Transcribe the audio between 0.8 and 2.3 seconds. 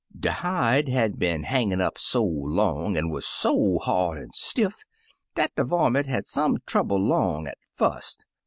had been hangin* up so